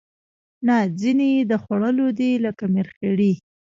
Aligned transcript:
نه 0.67 0.75
ځینې 0.99 1.27
یې 1.35 1.41
د 1.51 1.53
خوړلو 1.63 2.07
دي 2.19 2.31
لکه 2.45 2.63
مرخیړي 2.75 3.33